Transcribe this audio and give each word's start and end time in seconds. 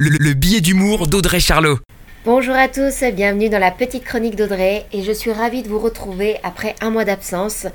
le, 0.00 0.10
le 0.10 0.32
billet 0.34 0.60
d'humour 0.60 1.08
d'Audrey 1.08 1.40
Charlot. 1.40 1.78
Bonjour 2.24 2.54
à 2.54 2.68
tous, 2.68 3.02
bienvenue 3.12 3.48
dans 3.48 3.58
la 3.58 3.72
petite 3.72 4.04
chronique 4.04 4.36
d'Audrey 4.36 4.86
et 4.92 5.02
je 5.02 5.10
suis 5.10 5.32
ravie 5.32 5.62
de 5.62 5.68
vous 5.68 5.80
retrouver 5.80 6.36
après 6.44 6.76
un 6.80 6.90
mois 6.90 7.04
d'absence, 7.04 7.66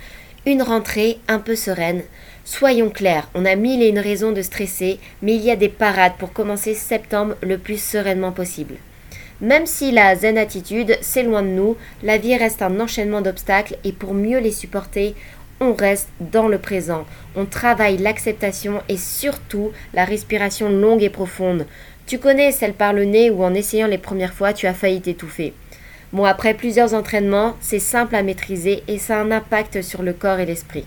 une 0.45 0.61
rentrée 0.61 1.17
un 1.27 1.39
peu 1.39 1.57
sereine. 1.57 2.01
Soyons 2.45 2.89
clairs, 2.89 3.27
on 3.35 3.43
a 3.43 3.55
mille 3.55 3.81
et 3.83 3.89
une 3.89 3.99
raisons 3.99 4.31
de 4.31 4.41
stresser, 4.41 4.99
mais 5.21 5.35
il 5.35 5.41
y 5.41 5.51
a 5.51 5.57
des 5.57 5.67
parades 5.67 6.15
pour 6.17 6.31
commencer 6.31 6.73
septembre 6.75 7.35
le 7.41 7.57
plus 7.57 7.81
sereinement 7.81 8.31
possible. 8.31 8.75
Même 9.41 9.65
si 9.65 9.91
la 9.91 10.15
zen 10.15 10.37
attitude, 10.37 10.97
c'est 11.01 11.23
loin 11.23 11.41
de 11.41 11.47
nous, 11.47 11.75
la 12.03 12.17
vie 12.17 12.37
reste 12.37 12.61
un 12.61 12.79
enchaînement 12.79 13.19
d'obstacles 13.19 13.75
et 13.83 13.91
pour 13.91 14.13
mieux 14.13 14.39
les 14.39 14.51
supporter, 14.53 15.15
on 15.63 15.73
reste 15.73 16.09
dans 16.19 16.47
le 16.47 16.57
présent, 16.57 17.05
on 17.35 17.45
travaille 17.45 17.97
l'acceptation 17.97 18.81
et 18.89 18.97
surtout 18.97 19.71
la 19.93 20.03
respiration 20.03 20.69
longue 20.69 21.01
et 21.01 21.09
profonde. 21.09 21.65
Tu 22.05 22.19
connais 22.19 22.51
celle 22.51 22.73
par 22.73 22.91
le 22.91 23.05
nez 23.05 23.29
où 23.29 23.43
en 23.43 23.53
essayant 23.53 23.87
les 23.87 23.97
premières 23.97 24.33
fois 24.33 24.51
tu 24.51 24.67
as 24.67 24.73
failli 24.73 25.01
t'étouffer. 25.01 25.53
Bon, 26.11 26.25
après 26.25 26.53
plusieurs 26.53 26.93
entraînements, 26.93 27.55
c'est 27.61 27.79
simple 27.79 28.15
à 28.15 28.23
maîtriser 28.23 28.83
et 28.87 28.99
ça 28.99 29.17
a 29.17 29.21
un 29.21 29.31
impact 29.31 29.81
sur 29.81 30.03
le 30.03 30.13
corps 30.13 30.39
et 30.39 30.45
l'esprit. 30.45 30.85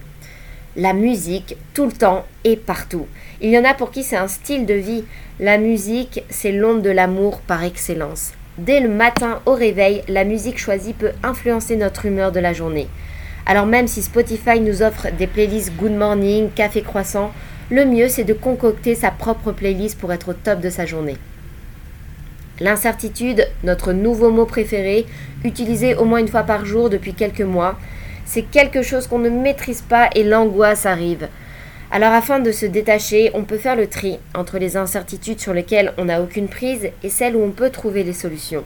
La 0.77 0.93
musique, 0.93 1.57
tout 1.73 1.87
le 1.87 1.93
temps 1.93 2.27
et 2.45 2.57
partout. 2.57 3.07
Il 3.41 3.51
y 3.51 3.59
en 3.59 3.65
a 3.65 3.73
pour 3.73 3.91
qui 3.91 4.03
c'est 4.03 4.17
un 4.17 4.29
style 4.29 4.67
de 4.67 4.75
vie. 4.75 5.05
La 5.41 5.57
musique, 5.57 6.23
c'est 6.29 6.53
l'onde 6.53 6.83
de 6.83 6.91
l'amour 6.91 7.41
par 7.41 7.65
excellence. 7.65 8.33
Dès 8.59 8.81
le 8.81 8.89
matin 8.89 9.41
au 9.47 9.55
réveil, 9.55 10.03
la 10.07 10.25
musique 10.25 10.59
choisie 10.59 10.93
peut 10.93 11.13
influencer 11.23 11.77
notre 11.77 12.07
humeur 12.07 12.31
de 12.31 12.41
la 12.41 12.53
journée. 12.53 12.89
Alors 13.49 13.67
même 13.67 13.87
si 13.87 14.03
Spotify 14.03 14.59
nous 14.59 14.83
offre 14.83 15.07
des 15.17 15.29
playlists 15.29 15.73
Good 15.77 15.93
Morning, 15.93 16.51
Café 16.51 16.83
Croissant, 16.83 17.31
le 17.71 17.85
mieux 17.85 18.09
c'est 18.09 18.25
de 18.25 18.33
concocter 18.33 18.97
sa 18.97 19.13
propre 19.13 19.53
playlist 19.53 19.97
pour 19.99 20.13
être 20.13 20.31
au 20.31 20.33
top 20.33 20.61
de 20.61 20.69
sa 20.69 20.85
journée. 20.85 21.17
L'incertitude, 22.59 23.47
notre 23.63 23.93
nouveau 23.93 24.31
mot 24.31 24.47
préféré, 24.47 25.07
utilisé 25.45 25.95
au 25.95 26.05
moins 26.05 26.19
une 26.19 26.27
fois 26.27 26.43
par 26.43 26.65
jour 26.65 26.91
depuis 26.91 27.15
quelques 27.15 27.41
mois, 27.41 27.79
c'est 28.25 28.43
quelque 28.43 28.83
chose 28.83 29.07
qu'on 29.07 29.21
ne 29.21 29.31
maîtrise 29.31 29.83
pas 29.83 30.11
et 30.17 30.25
l'angoisse 30.25 30.85
arrive. 30.85 31.29
Alors 31.93 32.13
afin 32.13 32.41
de 32.41 32.51
se 32.51 32.67
détacher, 32.67 33.31
on 33.35 33.45
peut 33.45 33.59
faire 33.59 33.77
le 33.77 33.87
tri 33.87 34.19
entre 34.35 34.59
les 34.59 34.77
incertitudes 34.77 35.39
sur 35.39 35.55
lesquelles 35.55 35.93
on 35.99 36.07
n'a 36.07 36.21
aucune 36.21 36.49
prise 36.49 36.89
et 37.05 37.11
celles 37.11 37.37
où 37.37 37.45
on 37.45 37.53
peut 37.53 37.71
trouver 37.71 38.03
les 38.03 38.13
solutions. 38.13 38.65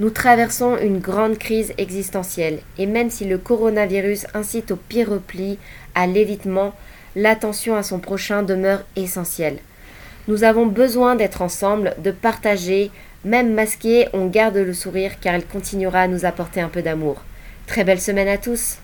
Nous 0.00 0.10
traversons 0.10 0.76
une 0.78 1.00
grande 1.00 1.38
crise 1.38 1.72
existentielle 1.76 2.60
et 2.78 2.86
même 2.86 3.10
si 3.10 3.24
le 3.24 3.36
coronavirus 3.36 4.26
incite 4.32 4.70
au 4.70 4.76
pire 4.76 5.10
repli, 5.10 5.58
à 5.94 6.06
l'évitement, 6.06 6.72
l'attention 7.16 7.74
à 7.74 7.82
son 7.82 7.98
prochain 7.98 8.44
demeure 8.44 8.82
essentielle. 8.94 9.58
Nous 10.28 10.44
avons 10.44 10.66
besoin 10.66 11.16
d'être 11.16 11.42
ensemble, 11.42 11.94
de 11.98 12.12
partager, 12.12 12.92
même 13.24 13.54
masqué, 13.54 14.08
on 14.12 14.26
garde 14.26 14.56
le 14.56 14.74
sourire 14.74 15.18
car 15.20 15.34
il 15.34 15.44
continuera 15.44 16.02
à 16.02 16.08
nous 16.08 16.24
apporter 16.24 16.60
un 16.60 16.68
peu 16.68 16.82
d'amour. 16.82 17.22
Très 17.66 17.82
belle 17.82 18.00
semaine 18.00 18.28
à 18.28 18.38
tous. 18.38 18.76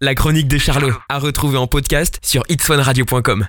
La, 0.00 0.14
chronique 0.14 0.48
de 0.48 0.58
Charlot, 0.58 0.92
à 1.08 1.18
retrouver 1.18 1.56
en 1.56 1.66
podcast 1.66 2.18
sur 2.22 2.42
itswanradio.com. 2.48 3.46